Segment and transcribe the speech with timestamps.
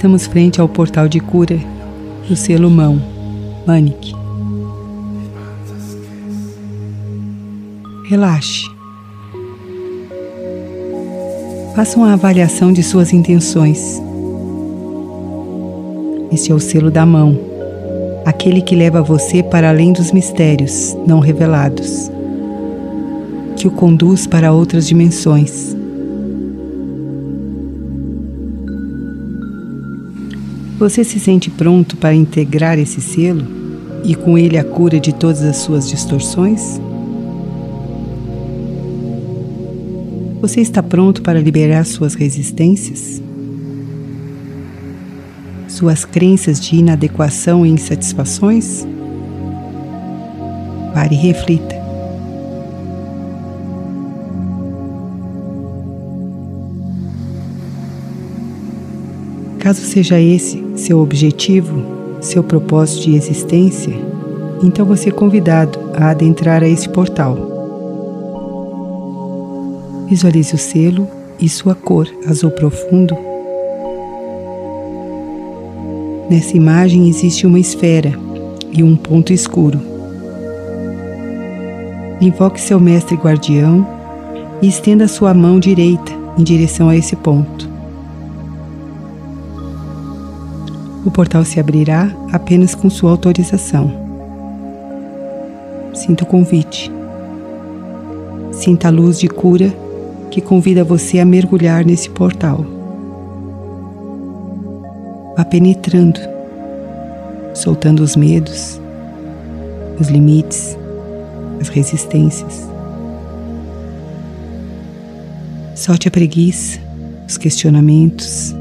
[0.00, 1.58] Estamos frente ao portal de cura
[2.26, 2.98] do selo mão.
[8.10, 8.68] Relaxe.
[11.76, 14.02] Faça uma avaliação de suas intenções.
[16.32, 17.38] Este é o selo da mão,
[18.24, 22.10] aquele que leva você para além dos mistérios não revelados,
[23.56, 25.76] que o conduz para outras dimensões.
[30.80, 33.46] Você se sente pronto para integrar esse selo
[34.02, 36.80] e com ele a cura de todas as suas distorções?
[40.40, 43.22] Você está pronto para liberar suas resistências?
[45.68, 48.86] Suas crenças de inadequação e insatisfações?
[50.94, 51.78] Pare e reflita.
[59.58, 61.84] Caso seja esse seu objetivo,
[62.18, 63.94] seu propósito de existência,
[64.62, 67.49] então você é convidado a adentrar a esse portal.
[70.10, 71.06] Visualize o selo
[71.38, 73.16] e sua cor azul profundo.
[76.28, 78.12] Nessa imagem existe uma esfera
[78.72, 79.80] e um ponto escuro.
[82.20, 83.86] Invoque seu mestre guardião
[84.60, 87.70] e estenda sua mão direita em direção a esse ponto.
[91.06, 93.92] O portal se abrirá apenas com sua autorização.
[95.94, 96.90] Sinta o convite.
[98.50, 99.72] Sinta a luz de cura
[100.30, 102.64] que convida você a mergulhar nesse portal.
[105.36, 106.20] Vá penetrando,
[107.54, 108.80] soltando os medos,
[109.98, 110.76] os limites,
[111.60, 112.68] as resistências.
[115.74, 116.78] Solte a preguiça,
[117.26, 118.54] os questionamentos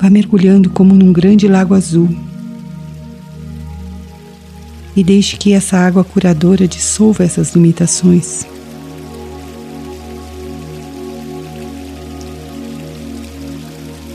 [0.00, 2.08] Vá mergulhando como num grande lago azul.
[4.96, 8.46] E deixe que essa água curadora dissolva essas limitações.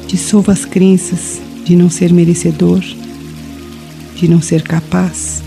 [0.07, 2.81] Dissolva as crenças de não ser merecedor,
[4.15, 5.41] de não ser capaz.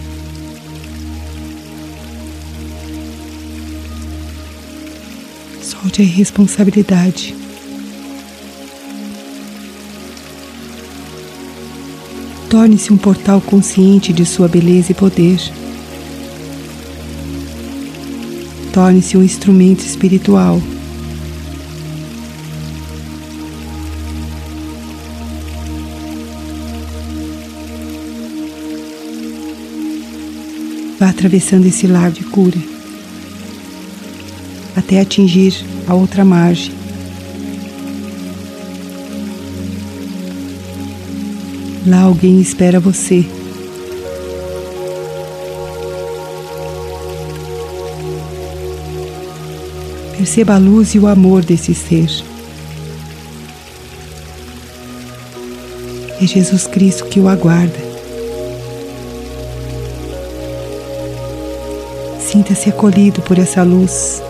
[5.63, 7.48] Solte a irresponsabilidade.
[12.49, 15.39] Torne-se um portal consciente de sua beleza e poder.
[18.73, 20.61] Torne-se um instrumento espiritual.
[30.99, 32.79] Vá atravessando esse lar de cura
[34.79, 35.55] até atingir
[35.87, 36.78] a outra margem
[41.89, 43.25] Lá alguém espera você.
[50.15, 52.11] Perceba a luz e o amor desse ser.
[56.21, 57.79] É Jesus Cristo que o aguarda.
[62.21, 64.23] Sinta-se acolhido por essa luz.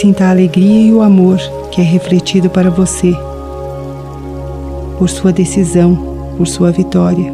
[0.00, 1.38] Sinta a alegria e o amor
[1.72, 3.12] que é refletido para você
[4.98, 5.96] por sua decisão,
[6.36, 7.32] por sua vitória.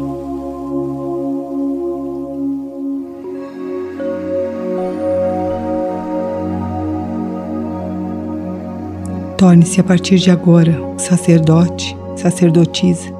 [9.37, 13.13] Torne-se a partir de agora sacerdote, sacerdotisa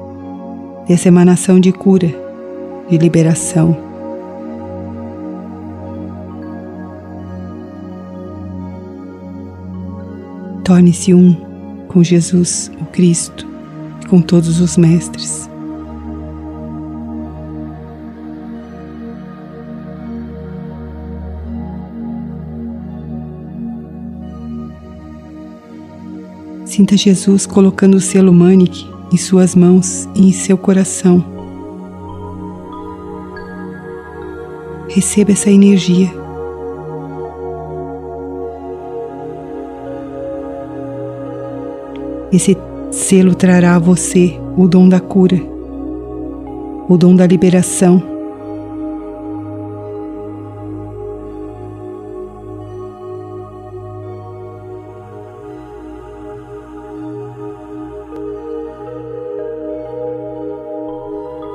[0.88, 2.12] dessa emanação de cura,
[2.88, 3.89] de liberação
[10.70, 11.34] Torne-se um
[11.88, 13.44] com Jesus, o Cristo,
[14.00, 15.50] e com todos os mestres.
[26.64, 31.24] Sinta Jesus colocando o selo Manic em suas mãos e em seu coração.
[34.88, 36.08] Receba essa energia
[42.32, 42.56] Esse
[42.92, 45.40] selo trará a você o dom da cura,
[46.88, 48.02] o dom da liberação.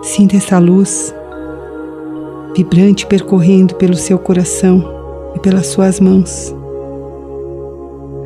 [0.03, 1.13] Sinta essa luz
[2.55, 4.83] vibrante percorrendo pelo seu coração
[5.35, 6.55] e pelas suas mãos,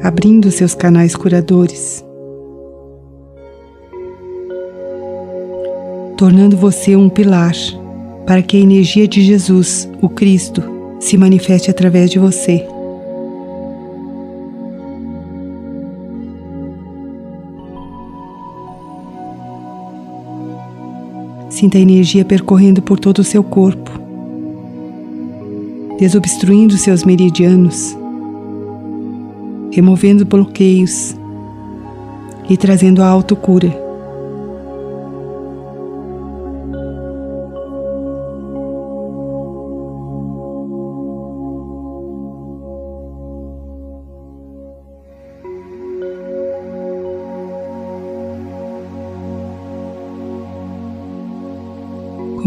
[0.04, 2.06] abrindo seus canais curadores,
[6.20, 7.54] tornando você um pilar
[8.28, 10.62] para que a energia de Jesus, o Cristo,
[11.00, 12.68] se manifeste através de você.
[21.50, 23.90] Sinta a energia percorrendo por todo o seu corpo,
[25.98, 27.98] desobstruindo seus meridianos,
[29.72, 31.16] removendo bloqueios
[32.50, 33.89] e trazendo a autocura.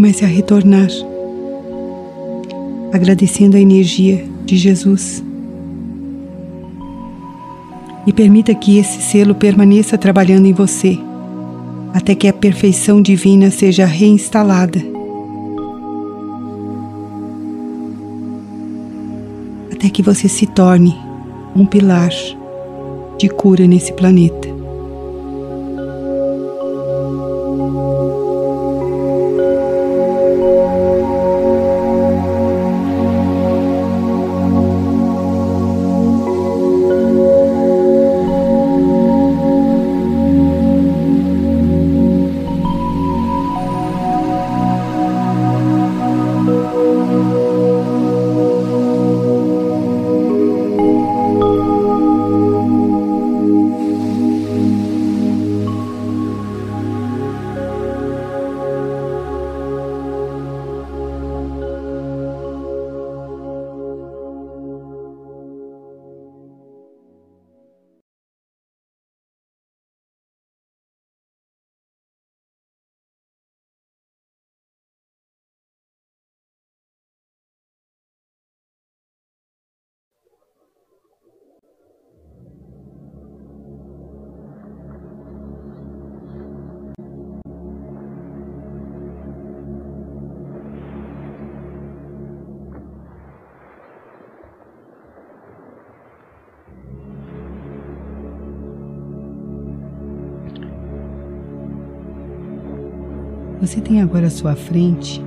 [0.03, 0.89] Comece a retornar,
[2.93, 5.23] agradecendo a energia de Jesus.
[8.05, 10.99] E permita que esse selo permaneça trabalhando em você,
[11.95, 14.81] até que a perfeição divina seja reinstalada.
[19.73, 20.99] Até que você se torne
[21.55, 22.11] um pilar
[23.21, 24.52] de cura nesse planeta.
[103.62, 105.23] Você tem agora à sua frente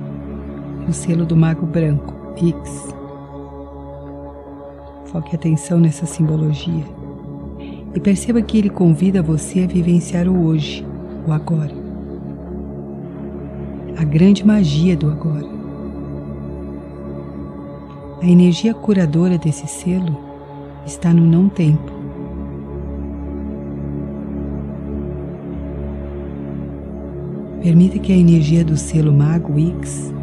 [0.86, 2.94] o selo do Mago Branco, X.
[5.06, 6.84] Foque atenção nessa simbologia
[7.94, 10.86] e perceba que ele convida você a vivenciar o hoje,
[11.26, 11.72] o agora.
[13.96, 15.48] A grande magia do agora.
[18.20, 20.14] A energia curadora desse selo
[20.84, 21.95] está no não tempo.
[27.66, 30.14] Permita que a energia do selo Mago X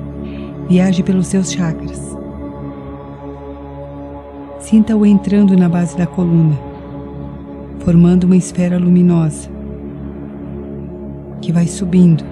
[0.70, 2.16] viaje pelos seus chakras.
[4.62, 6.58] Sinta-o entrando na base da coluna,
[7.80, 9.50] formando uma esfera luminosa
[11.42, 12.24] que vai subindo,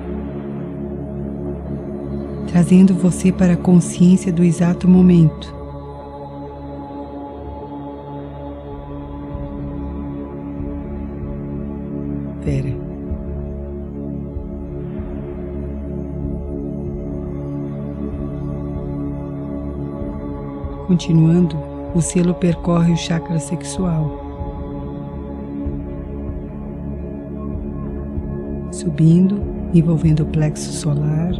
[2.48, 5.53] trazendo você para a consciência do exato momento.
[20.88, 21.56] Continuando,
[21.96, 24.12] o selo percorre o chakra sexual,
[28.72, 29.42] subindo,
[29.74, 31.32] envolvendo o plexo solar,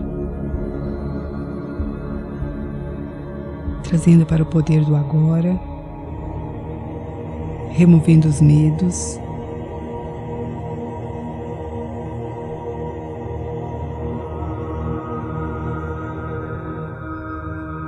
[3.84, 5.60] trazendo para o poder do agora,
[7.72, 9.20] removendo os medos.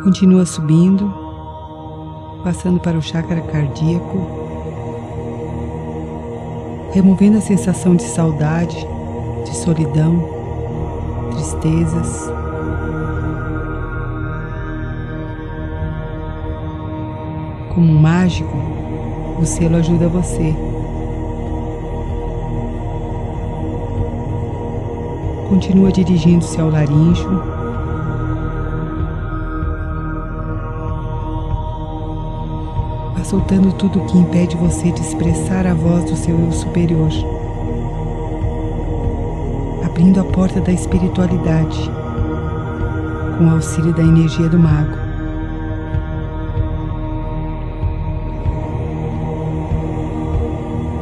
[0.03, 1.22] Continua subindo,
[2.43, 4.27] passando para o chakra cardíaco,
[6.93, 8.85] removendo a sensação de saudade,
[9.45, 10.27] de solidão,
[11.31, 12.31] tristezas.
[17.73, 18.57] Como um mágico,
[19.39, 20.53] o selo ajuda você
[25.53, 27.52] Continua dirigindo-se ao laríngeo.
[33.23, 37.09] Vá soltando tudo o que impede você de expressar a voz do seu eu superior.
[39.81, 41.89] Abrindo a porta da espiritualidade
[43.37, 44.97] com o auxílio da energia do mago.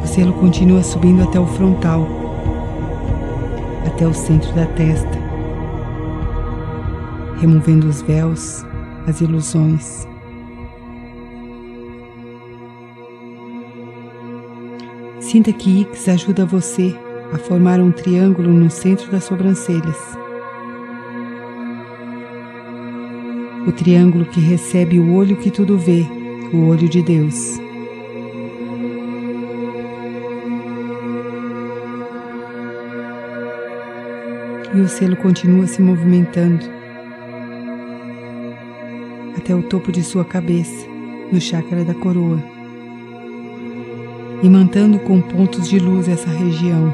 [0.03, 2.07] O selo continua subindo até o frontal
[3.87, 5.17] até o centro da testa,
[7.39, 8.63] removendo os véus,
[9.07, 10.10] as ilusões.
[15.31, 16.93] Sinta que Ix ajuda você
[17.31, 19.95] a formar um triângulo no centro das sobrancelhas.
[23.65, 26.05] O triângulo que recebe o olho que tudo vê,
[26.51, 27.57] o olho de Deus.
[34.73, 36.65] e o selo continua se movimentando
[39.37, 40.87] até o topo de sua cabeça,
[41.29, 42.60] no chakra da coroa,
[44.43, 46.93] imantando com pontos de luz essa região.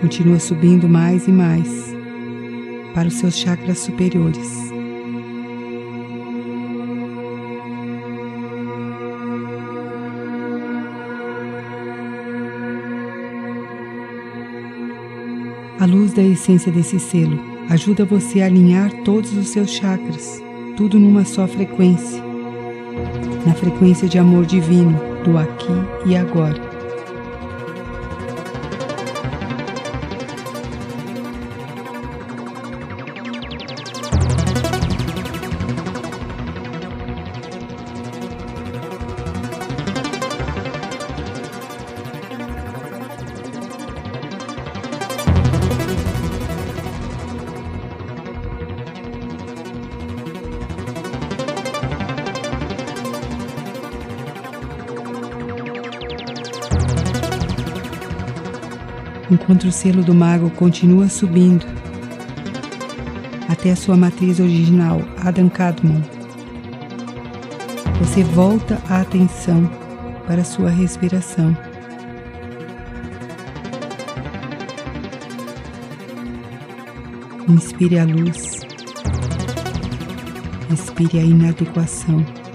[0.00, 1.94] Continua subindo mais e mais
[2.94, 4.66] para os seus chakras superiores.
[15.78, 20.42] A luz da essência desse selo ajuda você a alinhar todos os seus chakras,
[20.76, 22.22] tudo numa só frequência,
[23.46, 25.72] na frequência de amor divino do aqui
[26.04, 26.65] e agora.
[59.30, 61.66] Enquanto o selo do mago continua subindo
[63.48, 66.02] até a sua matriz original, Adam Kadmon.
[68.00, 69.70] Você volta a atenção
[70.26, 71.56] para a sua respiração.
[77.48, 78.60] Inspire a luz,
[80.72, 82.45] expire a inadequação.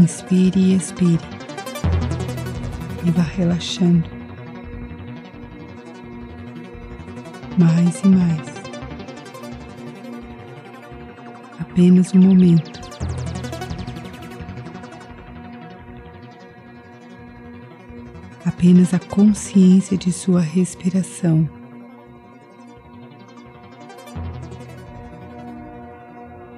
[0.00, 1.20] Inspire e expire.
[3.04, 4.08] E vá relaxando.
[7.58, 8.48] Mais e mais.
[11.60, 12.80] Apenas um momento.
[18.46, 21.46] Apenas a consciência de sua respiração.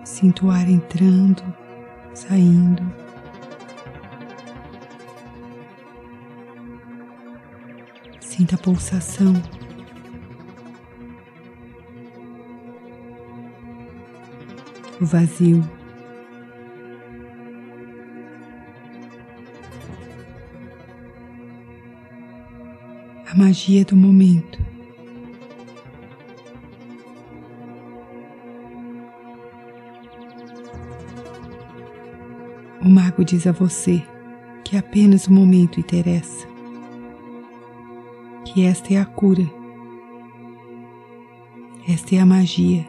[0.05, 1.43] Sinto o ar entrando,
[2.15, 3.02] saindo.
[8.43, 9.35] Sinta a pulsação.
[15.01, 15.63] O vazio.
[23.31, 24.59] A magia do momento.
[32.85, 34.03] O mago diz a você
[34.65, 36.52] que apenas o momento interessa
[38.53, 39.51] que esta é a cura,
[41.89, 42.87] esta é a magia.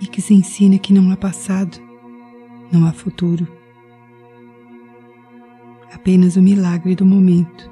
[0.00, 1.76] E que se ensina que não há passado,
[2.70, 3.48] não há futuro,
[5.92, 7.71] apenas o milagre do momento.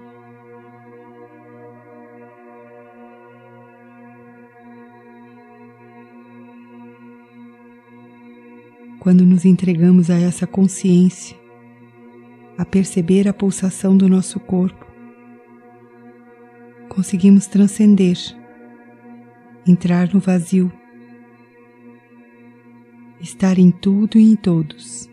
[9.01, 11.35] Quando nos entregamos a essa consciência,
[12.57, 14.87] a perceber a pulsação do nosso corpo,
[16.89, 18.19] conseguimos transcender,
[19.67, 20.71] entrar no vazio,
[23.21, 25.10] estar em tudo e em todos.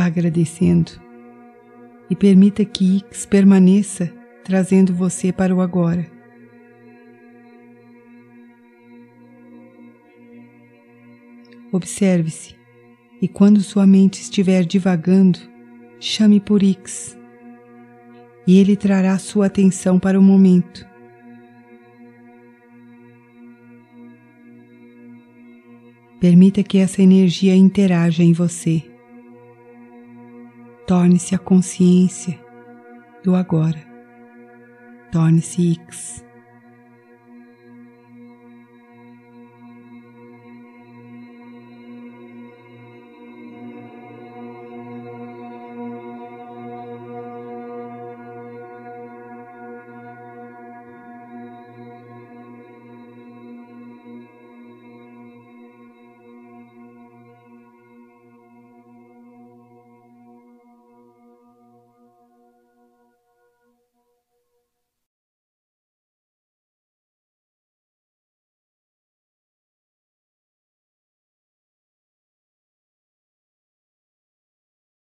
[0.00, 0.92] Vá agradecendo
[2.08, 4.10] e permita que X permaneça
[4.42, 6.10] trazendo você para o agora.
[11.70, 12.56] Observe-se
[13.20, 15.38] e quando sua mente estiver divagando,
[16.00, 17.14] chame por X
[18.46, 20.88] e ele trará sua atenção para o momento.
[26.18, 28.89] Permita que essa energia interaja em você.
[30.90, 32.36] Torne-se a consciência
[33.22, 33.80] do agora.
[35.12, 36.24] Torne-se X.